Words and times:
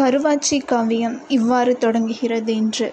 கருவாச்சி 0.00 0.56
காவியம் 0.64 1.20
இவ்வாறு 1.28 1.72
தொடங்குகிறது 1.78 2.52
என்று. 2.54 2.88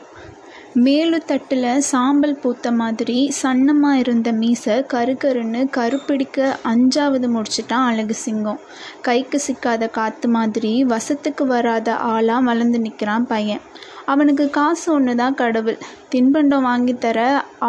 மேலு 0.76 1.18
தட்டில் 1.26 1.82
சாம்பல் 1.82 2.36
பூத்த 2.36 2.72
மாதிரி 2.72 3.18
சன்னமாக 3.42 3.94
இருந்த 3.94 4.32
மீசை 4.32 4.76
கருகருன்னு 4.94 5.62
கருப்பிடிக்க 5.70 6.58
அஞ்சாவது 6.64 7.28
முடிச்சிட்டான் 7.28 7.86
அழகு 7.86 8.14
சிங்கம். 8.14 8.60
கைக்கு 9.02 9.40
சிக்காத 9.48 9.90
காற்று 9.90 10.30
மாதிரி 10.30 10.74
வசத்துக்கு 10.84 11.46
வராத 11.46 11.96
ஆளாக 11.96 12.42
வளர்ந்து 12.42 12.80
நிற்கிறான் 12.80 13.28
பையன். 13.28 13.64
அவனுக்கு 14.06 14.50
காசு 14.50 14.88
ஒன்று 14.94 15.16
தான் 15.16 15.36
கடவுள். 15.36 15.80
தின்பண்டம் 16.12 16.62
வாங்கி 16.62 16.96
தர 16.98 17.20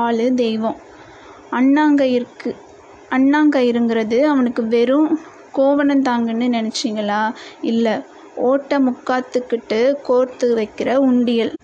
ஆள் 0.02 0.26
தெய்வம். 0.34 0.80
அண்ணாங்கயிற்கு 1.50 2.50
அண்ணாங்கயிருங்கிறது 3.10 4.20
அவனுக்கு 4.24 4.62
வெறும் 4.66 5.10
கோவணந்தாங்கன்னு 5.58 6.46
நினச்சிங்களா? 6.58 7.22
இல்லை 7.60 7.94
ஓட்டை 8.36 8.78
முக்காத்துக்கிட்டு 8.78 9.80
கோர்த்து 10.08 10.46
வைக்கிற 10.54 10.96
உண்டியல். 10.96 11.55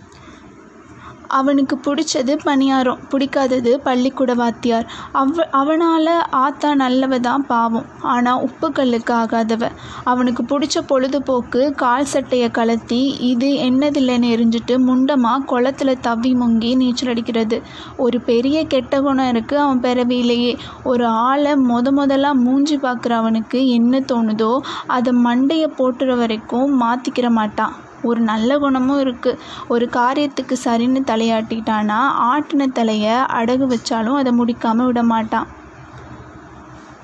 அவனுக்கு 1.39 1.75
பிடிச்சது 1.87 2.33
பணியாரம் 2.45 3.03
பிடிக்காதது 3.13 3.73
பள்ளிக்கூட 3.87 4.33
வாத்தியார் 4.35 4.87
அவ 5.21 5.47
அவனால் 5.61 6.13
ஆத்தா 6.45 6.71
நல்லவ 6.75 7.19
தான் 7.21 7.45
பாவம். 7.47 7.87
ஆனால் 8.15 8.43
உப்புக்கல்லுக்கு 8.47 9.13
ஆகாதவ. 9.21 9.71
அவனுக்கு 10.05 10.43
பிடிச்ச 10.53 10.79
பொழுதுபோக்கு 10.91 11.63
கால் 11.75 12.11
சட்டையை 12.13 12.49
கலத்தி 12.59 13.01
இது 13.31 13.51
என்னதில்லைன்னு 13.69 14.33
எரிஞ்சிட்டு 14.35 14.77
முண்டமாக 14.89 15.47
குளத்துல 15.53 15.95
தவி 16.09 16.33
முங்கி 16.43 16.73
நீச்சல் 16.83 17.13
அடிக்கிறது. 17.15 17.59
ஒரு 17.97 18.21
பெரிய 18.31 18.59
கெட்ட 18.67 19.01
குணம் 19.01 19.31
இருக்குது 19.33 19.63
அவன் 19.65 19.85
பிறவியிலேயே. 19.87 20.53
ஒரு 20.85 21.07
ஆளை 21.29 21.55
முத 21.71 21.87
முதலாக 21.93 22.43
மூஞ்சி 22.45 22.77
பார்க்குற 22.77 23.15
அவனுக்கு 23.23 23.61
என்ன 23.79 24.01
தோணுதோ 24.13 24.53
அதை 24.97 25.13
மண்டையை 25.27 25.71
போட்டுற 25.79 26.17
வரைக்கும் 26.17 26.77
மாற்றிக்கிற 26.83 27.31
மாட்டான். 27.31 27.75
ஒரு 28.03 28.21
நல்ல 28.21 28.59
குணமும் 28.59 29.01
இருக்குது 29.01 29.41
ஒரு 29.69 29.87
காரியத்துக்கு 29.97 30.57
சரின்னு 30.65 31.01
தலையாட்டிட்டானா 31.11 31.99
ஆட்டின 32.31 32.69
தலையை 32.73 33.17
அடகு 33.39 33.67
வச்சாலும் 33.75 34.21
அதை 34.21 34.33
முடிக்காமல் 34.33 34.85
விட 34.85 35.03
மாட்டான். 35.03 35.49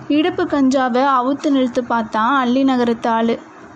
இடுப்பு 0.09 0.45
கஞ்சாவை 0.45 1.03
அவுத்து 1.19 1.49
நிறுத்து 1.57 1.83
பார்த்தான் 1.87 2.35
அள்ளி 2.37 2.65
நகரத்து 2.65 3.11
ஆள். 3.11 3.35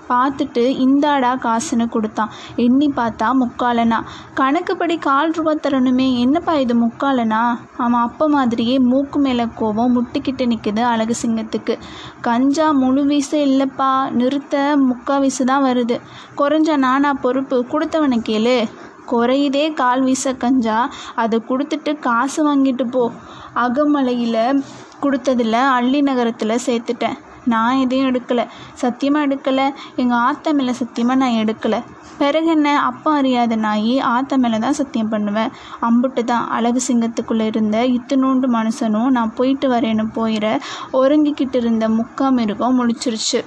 பார்த்துட்டு 0.09 0.63
இந்தாடா 0.85 1.31
காசுன்னு 1.37 1.89
கொடுத்தான். 1.89 2.31
எண்ணி 2.57 2.93
பார்த்தா 2.97 3.33
முக்காலனா. 3.33 4.03
கணக்குப்படி 4.35 4.99
கால் 4.99 5.31
ரூபா 5.31 5.53
தரணுமே. 5.53 6.19
என்னப்பா 6.19 6.55
இது 6.55 6.75
முக்காலனா? 6.75 7.59
அவன் 7.77 8.01
அப்பா 8.01 8.27
மாதிரியே 8.27 8.79
மூக்கு 8.79 9.19
மேலே 9.19 9.45
கோவம் 9.45 9.97
முட்டிக்கிட்டு 9.97 10.47
நிற்குது 10.47 10.81
அழகு 10.81 11.15
சிங்கத்துக்கு. 11.23 11.79
கஞ்சா 12.21 12.71
முழு 12.71 13.05
வீசு 13.05 13.39
இல்லைப்பா. 13.47 14.11
நிறுத்த. 14.11 14.77
முக்கா 14.89 15.21
வீசு 15.21 15.45
தான் 15.45 15.65
வருது. 15.65 16.01
குறைஞ்சா 16.37 16.77
நானா 16.77 17.13
பொறுப்பு 17.13 17.67
கொடுத்தவனை 17.73 18.19
கேளு. 18.29 18.69
குறையுதே 19.11 19.75
கால் 19.75 20.03
வீச 20.03 20.37
கஞ்சா. 20.37 20.91
அதை 21.15 21.43
கொடுத்துட்டு 21.49 21.99
காசு 21.99 22.41
வாங்கிட்டு 22.47 22.91
போ. 22.91 23.11
அகமலையில் 23.55 24.63
கொடுத்ததில் 25.03 25.53
அள்ளி 25.53 26.01
நகரத்தில் 26.01 26.63
சேர்த்துட்டேன். 26.67 27.19
நான் 27.45 27.77
எதையும் 27.77 28.15
எடுக்கலை. 28.15 28.47
சத்தியமாக 28.75 29.27
எடுக்கலை. 29.27 29.75
எங்கள் 29.97 30.19
ஆத்தா 30.19 30.51
மேலே 30.51 30.73
சத்தியமாக 30.73 31.19
நான் 31.19 31.45
எடுக்கலை. 31.45 31.83
பிறகு 32.19 32.47
என்ன? 32.47 32.81
அப்பா 32.81 33.15
அறியாத 33.15 33.57
நாயி 33.57 34.01
ஆத்தா 34.01 34.37
மேலே 34.37 34.59
தான் 34.59 34.73
சத்தியம் 34.73 35.09
பண்ணுவேன். 35.09 35.51
அம்புட்டு 35.81 36.25
தான் 36.25 36.49
அழகு 36.49 36.81
சிங்கத்துக்குள்ளே 36.89 37.47
இருந்த 37.47 37.87
இத்தினூண்டு 37.87 38.49
மனுஷனும் 38.49 39.11
நான் 39.11 39.35
போயிட்டு 39.35 39.69
வரேன்னு 39.69 40.07
போயிட 40.15 40.59
ஒருங்கிக்கிட்டு 40.93 41.57
இருந்த 41.57 41.89
முக்கா 41.89 42.31
மிருகம் 42.31 42.79
முழிச்சிருச்சு. 42.79 43.41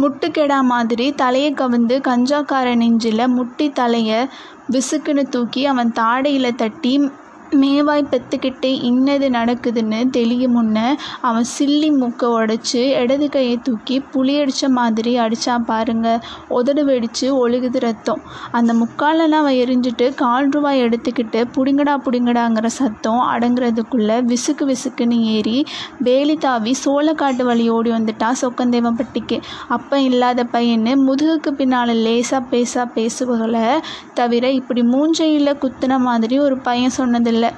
முட்டுக்கெடா 0.00 0.60
மாதிரி 0.60 1.12
தலையை 1.12 1.52
கவிந்து 1.52 2.00
கஞ்சாக்கார 2.08 2.76
நெஞ்சில் 2.76 3.28
முட்டி 3.28 3.70
தலையை 3.70 4.26
விசுக்குன்னு 4.70 5.28
தூக்கி 5.28 5.66
அவன் 5.66 5.92
தாடையில் 5.92 6.54
தட்டி 6.54 7.10
மேவாய் 7.52 8.02
பெற்றுக்கிட்டு 8.10 8.70
இன்னது 8.82 9.28
நடக்குதுன்னு 9.28 10.10
தெளிய 10.10 10.48
முன்ன 10.48 10.78
அவன் 11.20 11.46
சில்லி 11.58 11.90
மூக்கை 11.96 12.28
உடச்சி 12.28 12.80
இடது 13.02 13.28
கையை 13.28 13.56
தூக்கி 13.62 14.02
புளி 14.14 14.40
அடித்த 14.40 14.68
மாதிரி 14.68 15.18
அடித்தா 15.18 15.54
பாருங்க. 15.66 16.06
உதடு 16.48 16.84
வெடித்து 16.84 17.48
ஒழுகுது 17.48 17.78
ரத்தம். 17.78 18.20
அந்த 18.50 18.72
முக்காலெல்லாம் 18.74 19.44
அவன் 19.44 19.54
எரிஞ்சிட்டு 19.54 20.14
கால் 20.14 20.48
ரூபாய் 20.48 20.82
எடுத்துக்கிட்டு 20.82 21.44
புடிங்கடா 21.56 21.94
புடிங்கடாங்கிற 22.06 22.66
சத்தம் 22.66 23.22
அடங்குறதுக்குள்ளே 23.34 24.16
விசுக்கு 24.32 24.66
விசுக்குன்னு 24.66 25.18
ஏறி 25.34 25.66
வேலி 25.98 26.36
தாவி 26.36 26.74
சோளக்காட்டு 26.84 27.42
வழி 27.42 27.68
ஓடி 27.68 27.90
வந்துட்டான் 27.90 28.40
சொக்கந்தேவப்பட்டிக்கு 28.42 29.38
அப்போ 29.68 30.00
இல்லாத 30.00 30.44
பையன்னு 30.52 30.94
முதுகுக்கு 31.06 31.50
பின்னால் 31.50 31.94
லேசாக 31.96 32.42
பேசா 32.50 32.84
பேசுவதில் 32.94 33.82
தவிர 34.14 34.50
இப்படி 34.50 34.82
மூஞ்சையில் 34.82 35.58
குத்துன 35.64 35.98
மாதிரி 35.98 36.38
ஒரு 36.38 36.58
பையன் 36.58 36.96
சொன்னதில்லை. 36.96 37.34
இல்லை. 37.36 37.52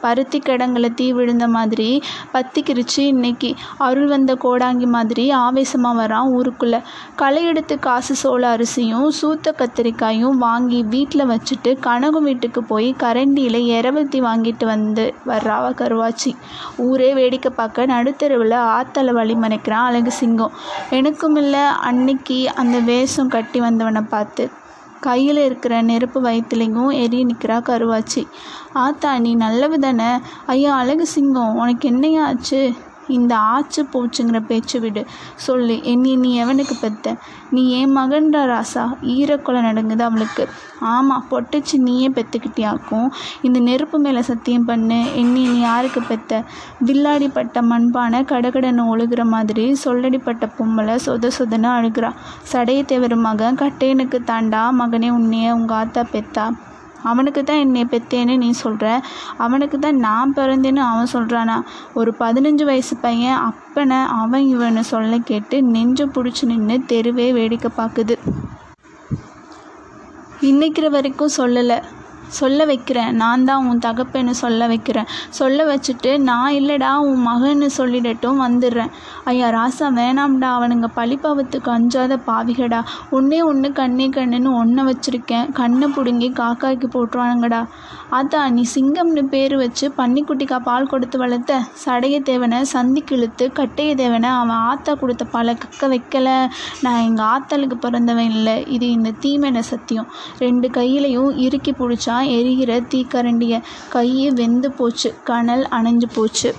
பருத்தி 0.00 0.38
கிடங்குல 0.38 0.86
தீ 0.94 1.04
விழுந்த 1.18 1.44
மாதிரி 1.54 1.86
பத்திக்கிருச்சு 2.32 3.02
இன்னைக்கு. 3.12 3.50
அருள் 3.86 4.08
வந்த 4.08 4.32
கோடாங்கி 4.42 4.86
மாதிரி 4.94 5.24
ஆவேசமாக 5.44 5.96
வரான் 6.00 6.32
ஊருக்குள்ளே. 6.38 6.80
களை 7.20 7.42
எடுத்து 7.44 7.74
காசு 7.78 8.14
சோள 8.22 8.42
அரிசியும் 8.48 9.06
சூத்த 9.20 9.52
கத்திரிக்காயும் 9.60 10.36
வாங்கி 10.44 10.80
வீட்டில் 10.94 11.28
வச்சுட்டு 11.30 11.72
கனகு 11.86 12.20
வீட்டுக்கு 12.22 12.62
போய் 12.72 12.88
கரண்டியில் 13.04 13.58
எரவத்தி 13.78 14.20
வாங்கிட்டு 14.28 14.66
வந்து 14.72 15.06
வர்றாவ 15.26 15.70
கருவாச்சி. 15.80 16.32
ஊரே 16.88 17.10
வேடிக்கை 17.20 17.52
பார்க்க 17.60 17.90
நடுத்தெருவில் 17.94 18.56
ஆத்தல 18.74 19.14
வழி 19.20 19.36
மறைக்கிறான் 19.44 19.88
அழகு 19.88 20.14
சிங்கம். 20.20 20.52
எனக்கும் 20.90 21.36
இல்லை 21.36 21.64
அன்னைக்கு 21.88 22.38
அந்த 22.54 22.78
வேஷம் 22.90 23.34
கட்டி 23.36 23.60
வந்தவனை 23.60 24.04
பார்த்து. 24.10 24.46
கையில் 25.06 25.40
இருக்கிற 25.44 25.74
நெருப்பு 25.82 26.18
வயிற்றுலையும் 26.22 26.92
எரிய 27.02 27.22
நிற்கிறா 27.26 27.58
கருவாச்சி. 27.68 28.22
ஆத்தா 28.78 29.10
நீ 29.18 29.32
நல்லவு 29.34 29.78
தானே? 29.78 30.10
ஐயா 30.46 30.72
அழகு 30.76 31.06
சிங்கம் 31.06 31.56
உனக்கு 31.56 31.88
என்னையா 31.88 32.22
ஆச்சு? 32.26 32.62
இந்த 33.08 33.36
ஆச்சு 33.36 33.86
போச்சுங்கிற 33.92 34.40
பேச்சு 34.46 34.80
விடு. 34.80 35.06
சொல்லு 35.34 35.82
என்னை 35.82 36.16
நீ 36.16 36.44
எவனுக்கு 36.44 36.74
பெத்த? 36.80 37.16
நீ 37.50 37.70
என் 37.70 37.96
மகன்ற 37.96 38.44
ராசா 38.46 38.84
ஈரக்குலை 39.02 39.60
நடுங்குது 39.60 40.00
அவளுக்கு. 40.00 40.48
ஆமாம் 40.80 41.26
பொட்டுச்சு 41.30 41.76
நீயே 41.76 42.08
பெற்றுக்கிட்டியாக்கும் 42.08 43.08
இந்த 43.42 43.58
நெருப்பு 43.58 43.98
மேலே 43.98 44.22
சத்தியம் 44.22 44.64
பண்ணு 44.64 45.14
என்னை 45.14 45.42
நீ 45.48 45.58
யாருக்கு 45.58 46.02
பெத்த? 46.02 46.42
வில்லாடிப்பட்ட 46.86 47.62
மண்பானை 47.62 48.22
கடகடன்னு 48.24 48.90
ஒழுகுற 48.92 49.24
மாதிரி 49.24 49.76
சொல்லடிப்பட்ட 49.84 50.48
பொம்மலை 50.58 50.98
சொத 51.06 51.30
சொதன்னு 51.38 51.70
அழுகிறா. 51.78 52.12
சடையத்தேவர் 52.52 53.16
மகன் 53.16 53.54
கட்டையனுக்கு 53.54 54.18
தாண்டா 54.26 54.68
மகனே 54.78 55.10
உன்னைய 55.10 55.50
உங்கள் 55.50 55.76
ஆத்தா 55.76 56.04
பெத்தா. 56.12 56.50
அவனுக்கு 57.04 57.42
தான் 57.42 57.62
என்னை 57.64 57.84
பெற்றேன்னு 57.84 58.34
நீ 58.36 58.50
சொல்கிற 58.62 58.86
அவனுக்கு 59.44 59.78
தான் 59.78 60.00
நான் 60.06 60.34
பிறந்தேன்னு 60.36 60.82
அவன் 60.90 61.12
சொல்கிறானா 61.14 61.56
ஒரு 62.00 62.12
பதினஞ்சு 62.20 62.64
வயசு 62.64 62.96
பையன் 63.00 63.40
அப்பனை 63.48 64.00
அவன் 64.20 64.46
இவனு 64.54 64.84
சொல்ல 64.92 65.18
கேட்டு 65.30 65.58
நெஞ்சு 65.74 66.06
பிடிச்சி 66.16 66.44
நின்று 66.52 66.76
தெருவே 66.92 67.28
வேடிக்கை 67.32 67.70
பார்க்குது. 67.76 68.16
இன்னைக்கிற 70.42 70.86
வரைக்கும் 70.90 71.36
சொல்லலை. 71.36 71.78
சொல்ல 72.40 72.64
வைக்கிறேன். 72.64 73.12
நான் 73.22 73.44
தான் 73.44 73.66
உன் 73.68 73.82
தகப்பன்னு 73.86 74.34
சொல்ல 74.42 74.66
வைக்கிறேன். 74.66 75.08
சொல்ல 75.38 75.58
வச்சுட்டு 75.70 76.10
நான் 76.18 76.52
இல்லைடா 76.52 76.90
உன் 77.08 77.22
மகன்னு 77.26 77.68
சொல்லிடட்டும் 77.78 78.40
வந்துடுறேன். 78.44 78.92
ஐயா 79.24 79.48
ராசா 79.48 79.88
வேணாம்டா. 80.00 80.48
அவனுங்க 80.58 80.88
பழிப்பாவத்துக்கு 80.96 81.70
அஞ்சாத 81.76 82.18
பாவிகடா. 82.26 82.80
ஒன்றே 83.10 83.42
ஒன்று 83.42 83.72
கண்ணே 83.72 84.08
கண்ணுன்னு 84.08 84.52
ஒன்றை 84.58 84.84
வச்சுருக்கேன். 84.90 85.52
கண்ணை 85.52 85.88
பிடுங்கி 85.88 86.30
காக்காய்க்கு 86.40 86.88
போட்டுருவானுங்கடா. 86.94 87.60
ஆத்தா 88.10 88.40
நீ 88.56 88.62
சிங்கம்னு 88.74 89.22
பேர் 89.34 89.56
வச்சு 89.56 89.86
பன்னிக்குட்டிக்கா 89.98 90.58
பால் 90.68 90.90
கொடுத்து 90.92 91.18
வளர்த்த 91.18 91.60
சடைய 91.84 92.16
தேவனை 92.22 92.58
சந்திக்கு 92.64 93.16
இழுத்து 93.16 93.44
கட்டைய 93.56 93.90
தேவனை 93.94 94.30
அவன் 94.42 94.62
ஆத்தா 94.70 94.94
கொடுத்த 94.94 95.24
பல 95.24 95.56
கக்க 95.62 95.88
வைக்கல. 95.92 96.28
நான் 96.84 97.00
எங்கள் 97.00 97.26
ஆத்தலுக்கு 97.26 97.76
பிறந்தவன் 97.84 98.30
இல்லை. 98.30 98.56
இது 98.76 98.86
இந்த 98.90 99.10
தீமென 99.22 99.62
சத்தியம். 99.72 100.08
ரெண்டு 100.38 100.68
கையிலையும் 100.68 101.30
இறுக்கி 101.46 101.72
பிடிச்சா 101.72 102.16
எரிகிற 102.28 102.80
தீக்கரண்டிய 102.80 103.62
கையை 103.88 104.30
வெந்து 104.30 104.72
போச்சு. 104.72 105.14
கனல் 105.24 105.66
அணைஞ்சு 105.70 106.08
போச்சு. 106.14 106.54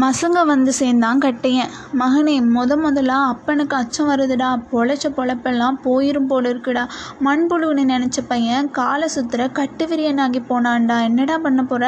மசங்க 0.00 0.38
வந்து 0.46 0.72
சேர்ந்தான் 0.78 1.20
கட்டையன். 1.24 1.70
மகனே 2.00 2.34
முத 2.56 2.72
முதலாக 2.80 3.28
அப்பனுக்கு 3.32 3.74
அச்சம் 3.76 4.08
வருதுடா. 4.10 4.48
பொழைச்ச 4.72 5.06
பொழப்பெல்லாம் 5.16 5.76
போயிரும் 5.84 6.26
போல 6.30 6.50
இருக்குடா 6.52 6.82
மண்புழுவுன்னு 7.26 7.84
நினச்ச 7.92 8.18
பையன் 8.28 8.68
காலை 8.78 9.08
சுத்துற 9.14 9.42
கட்டு 9.58 9.84
விரியனாகி 9.86 10.40
போனான்டா. 10.50 10.96
என்னடா 11.08 11.36
பண்ண 11.38 11.62
போகிற 11.62 11.84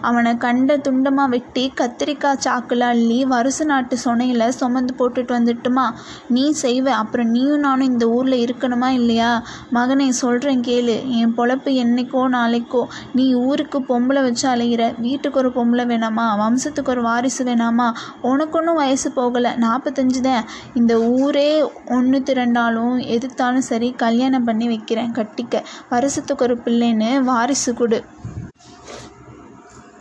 அவனை 0.00 0.32
கண்ட 0.36 0.76
துண்டமாக 0.76 1.32
வெட்டி 1.34 1.64
கத்திரிக்காய் 1.80 2.42
சாக்கில் 2.46 2.86
அள்ளி 2.90 3.18
வருச 3.34 3.64
நாட்டு 3.64 3.98
சொனையில் 4.04 4.46
சுமந்து 4.60 4.94
போட்டுட்டு 5.00 5.34
வந்துட்டுமா. 5.38 5.86
நீ 6.28 6.44
செய்வ 6.62 6.86
அப்புறம் 7.02 7.32
நீயும் 7.36 7.64
நானும் 7.66 7.90
இந்த 7.92 8.08
ஊரில் 8.08 8.38
இருக்கணுமா 8.46 8.90
இல்லையா? 9.00 9.32
மகனே 9.74 10.08
சொல்கிறேன் 10.22 10.64
கேளு. 10.70 10.96
என் 11.20 11.36
பொழப்பு 11.36 11.72
என்னைக்கோ 11.84 12.24
நாளைக்கோ 12.36 12.84
நீ 13.12 13.26
ஊருக்கு 13.34 13.80
பொம்பளை 13.92 14.22
வச்சு 14.28 14.48
அலைகிற 14.54 14.82
வீட்டுக்கு 15.00 15.38
ஒரு 15.38 15.52
பொம்பளை 15.58 15.86
வேணாமா? 15.92 16.28
வம்சத்துக்கு 16.44 16.94
ஒரு 16.96 17.04
வாரிசு 17.10 17.48
வேணாமா? 17.50 17.88
உனக்கு 18.22 18.58
ஒன்றும் 18.58 18.74
வயசு 18.74 19.10
போகலை. 19.16 19.52
நாற்பத்தஞ்சு 19.58 20.20
தான் 20.20 20.44
இந்த 20.74 21.00
ஊரே 21.00 21.72
ஒன்று 21.88 22.18
திரண்டாலும் 22.20 22.96
எதிர்த்தாலும் 23.16 23.66
சரி 23.70 23.90
கல்யாணம் 23.96 24.44
பண்ணி 24.44 24.66
வைக்கிறேன். 24.66 25.12
கட்டிக்க. 25.12 25.62
வருஷத்துக்கு 25.90 26.44
ஒரு 26.44 26.56
பிள்ளைன்னு 26.64 27.20
வாரிசு 27.20 27.74
கொடு. 27.74 28.04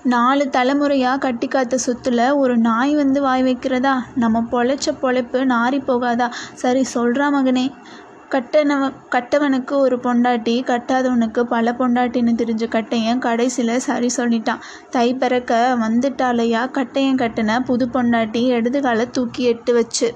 நாலு 0.03 0.49
தலைமுறையாக 0.49 1.17
கட்டி 1.17 1.47
காத்த 1.47 1.77
சொத்துல 1.85 2.35
ஒரு 2.35 2.57
நாய் 2.57 2.95
வந்து 2.95 3.21
வாய் 3.21 3.43
வைக்கிறதா? 3.43 3.93
நம்ம 4.15 4.43
பொழைச்ச 4.51 4.87
பொழைப்பு 5.01 5.41
நாறி 5.45 5.79
போகாதா? 5.79 6.31
சரி 6.53 6.85
சொல்கிறா 6.93 7.27
மகனே. 7.35 7.65
கட்டணவ 8.33 8.87
கட்டவனுக்கு 9.13 9.73
ஒரு 9.75 9.95
பொண்டாட்டி 9.95 10.53
கட்டாதவனுக்கு 10.69 11.41
பல 11.43 11.71
பொண்டாட்டின்னு 11.79 12.33
தெரிஞ்ச 12.41 12.65
கட்டையன் 12.75 13.19
கடைசியில் 13.19 13.83
சரி 13.85 14.09
சொல்லிட்டான். 14.17 14.61
தை 14.89 15.13
பிறக்க 15.13 15.77
வந்துட்டாலையா 15.79 16.61
கட்டையன் 16.77 17.21
கட்டின 17.21 17.59
புது 17.59 17.87
பொண்டாட்டி 17.87 18.43
இடது 18.57 18.81
காலை 18.81 19.09
தூக்கி 19.09 19.43
எட்டு 19.43 19.73
வச்சு. 19.73 20.09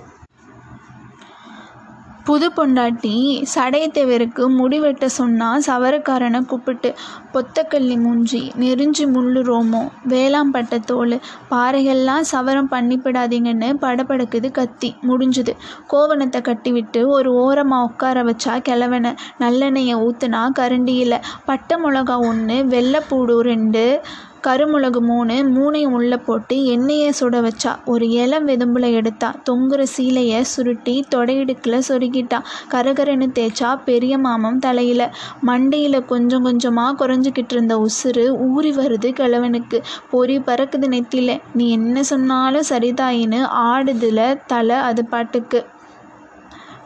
புது 2.26 2.48
பொண்டாட்டி 2.50 3.14
சடையத்தேவருக்கு 3.54 4.44
முடி 4.50 4.80
வெட்ட 4.80 5.08
சொன்னா 5.10 5.58
சவரக்காரனை 5.66 6.40
கூப்பிட்டு 6.46 6.90
பொத்தக்கல்லி 7.34 7.98
மூஞ்சி 7.98 8.52
நெறிஞ்சி 8.60 9.06
முள்ளு 9.06 9.42
ரோமம் 9.42 9.90
வேளாம்பட்ட 10.04 10.80
தோல் 10.80 11.16
பாறைகள்லாம் 11.52 12.28
சவரம் 12.32 12.72
பண்ணிப்பிடாதீங்கன்னு 12.72 13.70
படபடக்குது 13.82 14.52
கத்தி. 14.52 14.96
முடிஞ்சுது. 15.08 15.54
கோவணத்தை 15.88 16.42
கட்டிவிட்டு 16.42 17.08
ஒரு 17.08 17.32
ஓரமாக 17.34 17.84
உட்கார 17.84 18.24
வச்சா 18.24 18.62
கிழவனை 18.62 19.12
நல்லெண்ணெயை 19.40 19.98
ஊற்றுனா 20.06 20.44
கரண்டியில் 20.60 21.24
பட்டை 21.46 21.78
மிளகா 21.78 22.18
ஒன்று 22.30 22.64
வெள்ளைப்பூடு 22.66 23.40
ரெண்டு 23.52 23.84
கருமிளகு 24.48 25.00
மூணு 25.00 25.34
மூணையும் 25.56 25.96
உள்ளே 25.98 26.18
போட்டு 26.18 26.66
எண்ணெயை 26.66 27.14
சுட 27.20 27.36
வச்சா. 27.46 27.72
ஒரு 27.86 28.10
இளம் 28.10 28.48
வெதும்பில் 28.48 28.92
எடுத்தா. 28.92 29.36
தொங்குற 29.50 29.86
சீலையை 29.98 30.42
சுருட்டி 30.42 31.06
தொடையிடுக்கில் 31.16 31.86
சொருகிட்டா. 31.88 32.40
கரகரன்னு 32.72 33.28
தேய்ச்சா 33.40 33.80
பெரிய 33.86 34.18
மாமம் 34.18 34.60
தலையில். 34.60 35.06
மண்டையில் 35.48 36.06
கொஞ்சம் 36.06 36.44
கொஞ்சமாக 36.44 37.08
குறைஞ்சிக்கிட்டு 37.08 37.54
இருந்த 37.58 37.78
உசுறு 37.78 38.26
ஊறி 38.50 38.72
வருது 38.72 39.12
கிழவனுக்கு. 39.20 39.80
பொறி 40.10 40.38
பறக்குது 40.40 40.90
நெத்தியில். 40.96 41.42
நீ 41.54 41.70
என்ன 41.70 42.04
சொன்னாலும் 42.04 42.70
சரிதாயின்னு 42.70 43.42
ஆடுதுல 43.68 44.40
தலை 44.48 44.76
அது 44.76 45.06
பாட்டுக்கு. 45.06 45.66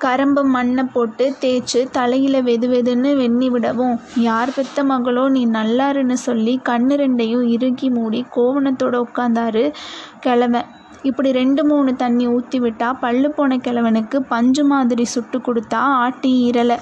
கரம்பு 0.03 0.41
மண்ணை 0.55 0.83
போட்டு 0.95 1.25
தேய்ச்சி 1.39 1.79
தலையில் 1.97 2.39
வெது 2.47 2.67
வெதுன்னு 2.73 3.11
வெண்ணி 3.21 3.47
விடவும். 3.49 3.95
யார் 4.27 4.53
பெத்த 4.55 4.83
மகளோ 4.83 5.23
நீ 5.35 5.41
நல்லாருன்னு 5.45 6.17
சொல்லி 6.27 6.53
கண்ணு 6.69 6.95
ரெண்டையும் 6.95 7.45
இறுக்கி 7.55 7.89
மூடி 7.89 8.25
கோவணத்தோட 8.35 8.95
உட்காந்தாரு 9.05 9.63
கிழவன். 10.19 10.67
இப்படி 11.03 11.31
ரெண்டு 11.31 11.61
மூணு 11.63 11.89
தண்ணி 11.95 12.27
ஊற்றி 12.27 12.59
விட்டா 12.59 12.87
பல்லு 13.03 13.29
போன 13.31 13.57
கிழவனுக்கு 13.57 14.17
பஞ்சு 14.31 14.63
மாதிரி 14.71 15.05
சுட்டு 15.05 15.39
கொடுத்தா 15.47 15.81
ஆட்டி 16.05 16.31
ஈரலை 16.47 16.77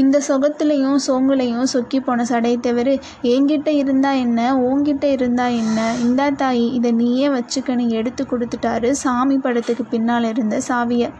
இந்த 0.00 0.16
சொகத்துலையும் 0.28 0.98
சோங்குலையும் 1.06 1.70
சொக்கி 1.72 1.98
போன 2.00 2.24
சடையை 2.30 2.58
தவிர 2.60 2.88
என்கிட்ட 3.32 3.68
இருந்தா 3.82 4.10
என்ன? 4.22 4.40
உன்கிட்ட 4.68 5.04
இருந்தா 5.16 5.46
என்ன? 5.62 5.78
இந்தா 6.06 6.26
தாயி 6.40 6.64
இதை 6.78 6.90
நீயே 6.92 7.28
வச்சுக்கன்னு 7.28 7.86
எடுத்து 7.98 8.24
கொடுத்துட்டாரு 8.24 8.90
சாமி 9.02 9.36
படத்துக்கு 9.36 9.84
பின்னால் 9.84 10.28
இருந்த 10.32 10.58
சாவியை. 10.68 11.10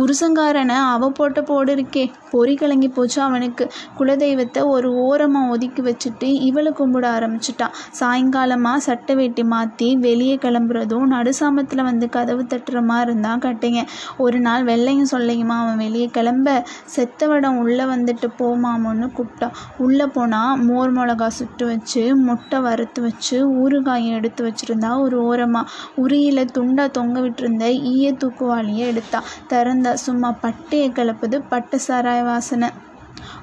புருஷங்காரனை 0.00 0.76
அவ 0.92 1.08
போட்ட 1.16 1.38
போடு 1.48 1.70
இருக்கே 1.76 2.04
பொறி 2.32 2.54
கிளங்கி 2.54 2.88
போச்சு 2.96 3.18
அவனுக்கு. 3.24 3.64
குலதெய்வத்தை 3.98 4.60
ஒரு 4.74 4.88
ஓரமாக 5.06 5.52
ஒதுக்கி 5.54 5.82
வச்சுட்டு 5.88 6.28
இவளை 6.48 6.70
கும்பிட 6.78 7.06
ஆரம்பிச்சிட்டான் 7.16 7.74
சாயங்காலமாக 7.98 8.84
சட்டை 8.86 9.14
வேட்டி 9.20 9.42
மாற்றி 9.52 9.88
வெளியே 10.06 10.36
கிளம்புறதும் 10.44 11.06
நடுசாமத்தில் 11.14 11.82
வந்து 11.88 12.08
கதவு 12.16 12.44
தட்டுற 12.52 12.80
மாதிரி 12.90 13.08
இருந்தான் 13.10 13.42
கட்டைங்க. 13.46 13.82
ஒரு 14.24 14.38
நாள் 14.40 14.64
வெள்ளையும் 14.64 15.10
சொல்லையுமா 15.12 15.56
அவன் 15.62 15.80
வெளியே 15.84 16.08
கிளம்ப. 16.16 16.48
செத்தவடம் 16.94 17.58
உள்ளே 17.64 17.84
வந்துட்டு 17.94 18.28
போமாமோன்னு 18.40 19.08
கூப்பிட்டான் 19.18 19.56
உள்ளே 19.78 20.06
போனால் 20.16 20.62
மோர் 20.68 20.94
மிளகா 20.98 21.28
சுட்டு 21.40 21.66
வச்சு 21.72 22.04
முட்டை 22.26 22.60
வறுத்து 22.68 23.02
வச்சு 23.08 23.36
ஊறுகாயும் 23.62 24.16
எடுத்து 24.20 24.40
வச்சுருந்தா 24.48 24.92
ஒரு 25.04 25.18
ஓரமாக 25.24 25.70
உரியில் 26.04 26.44
துண்டா 26.56 26.86
தொங்க 26.98 27.16
விட்டுருந்த 27.20 27.66
ஈய 27.92 28.14
தூக்குவாளியை 28.22 28.86
எடுத்தா. 28.92 29.20
திறந்த 29.52 29.89
சும்மா 29.94 30.28
பட்டையை 30.42 30.88
கிளப்புது 30.92 31.36
பட்டு 31.48 31.78
சாராய 31.86 32.20
வாசனை. 32.24 32.68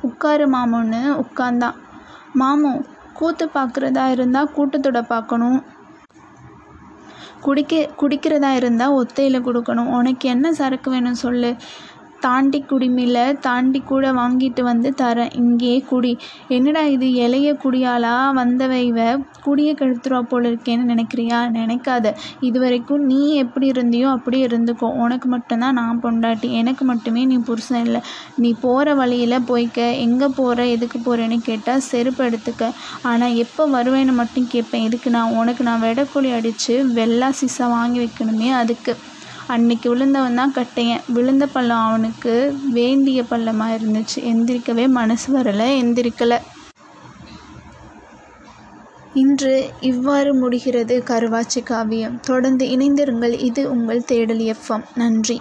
உட்காரு 0.01 0.45
மாமோன்னு 0.47 1.01
உட்கார்ந்தான் 1.23 1.77
மாமு 2.39 2.71
கூத்து 3.13 3.45
பார்க்குறதா 3.53 4.05
இருந்தால் 4.09 4.53
கூட்டத்தோட 4.55 5.01
பார்க்கணும் 5.07 5.59
குடிக்க 7.41 7.75
குடிக்கிறதா 8.01 8.49
இருந்தால் 8.55 8.95
ஒத்தையில் 9.01 9.45
கொடுக்கணும். 9.47 9.91
உனக்கு 9.97 10.25
என்ன 10.29 10.53
சரக்கு 10.53 10.91
வேணும் 10.91 11.21
சொல்லு. 11.25 11.51
தாண்டி 12.21 12.59
குடிமில 12.69 13.17
தாண்டி 13.39 13.79
கூட 13.81 14.11
வாங்கிட்டு 14.11 14.61
வந்து 14.61 14.89
தரேன் 14.97 15.33
இங்கே 15.35 15.73
குடி. 15.81 16.11
என்னடா 16.47 16.83
இது? 16.87 17.07
இலைய 17.17 17.49
குடியாளா 17.63 18.13
வந்தவ 18.31 18.73
இவ? 18.83 18.99
குடியை 19.43 19.73
கெடுத்துருவா 19.73 20.21
போல 20.23 20.49
இருக்கேன்னு 20.49 20.85
நினைக்கிறியா? 20.85 21.39
நினைக்காத. 21.51 22.13
இது 22.41 22.59
வரைக்கும் 22.59 23.03
நீ 23.05 23.19
எப்படி 23.35 23.71
இருந்தியோ 23.71 24.07
அப்படியே 24.09 24.47
இருந்துக்கோ. 24.47 24.89
உனக்கு 24.97 25.29
மட்டும்தான் 25.29 25.73
நான் 25.73 26.01
பொண்டாட்டி. 26.03 26.49
எனக்கு 26.53 26.85
மட்டுமே 26.85 27.25
நீ 27.25 27.37
புருஷன் 27.41 27.85
இல்லை. 27.85 28.01
நீ 28.37 28.51
போகிற 28.61 28.93
வழியில் 28.93 29.45
போய்க்க. 29.47 29.75
எங்கே 29.99 30.29
போகிற 30.37 30.65
எதுக்கு 30.67 30.99
போகிறேன்னு 30.99 31.39
கேட்டால் 31.41 31.85
செருப்பு 31.89 32.23
எடுத்துக்க. 32.23 32.71
ஆனால் 33.03 33.35
எப்போ 33.35 33.65
வருவேன்னு 33.69 34.13
மட்டும் 34.13 34.47
கேட்பேன் 34.47 34.83
இதுக்கு 34.83 35.09
நான்? 35.09 35.35
உனக்கு 35.35 35.63
நான் 35.63 35.79
வெடக்கொழி 35.79 36.31
அடித்து 36.31 36.75
வெள்ளா 36.93 37.29
சிசா 37.41 37.67
வாங்கி 37.69 37.99
வைக்கணுமே 37.99 38.49
அதுக்கு. 38.53 38.95
அன்னைக்கு 39.47 39.89
விழுந்தவன் 39.89 40.35
தான் 40.35 40.53
கட்டையன். 40.53 41.03
விழுந்த 41.07 41.45
பள்ளம் 41.47 41.79
அவனுக்கு 41.79 42.33
வேண்டிய 42.71 43.23
பள்ளமாக 43.31 43.77
இருந்துச்சு. 43.79 44.19
எந்திரிக்கவே 44.31 44.87
மனசு 44.89 45.27
வரலை 45.37 45.67
எந்திரிக்கலை. 45.81 46.39
இன்று 49.13 49.53
இவ்வாறு 49.81 50.35
முடிகிறது 50.35 51.03
கருவாச்சி 51.07 51.63
காவியம். 51.63 52.19
தொடர்ந்து 52.25 52.65
இணைந்திருங்கள். 52.65 53.35
இது 53.39 53.71
உங்கள் 53.71 54.05
தேடல் 54.05 54.43
எஃப்எம் 54.53 54.85
நன்றி. 54.95 55.37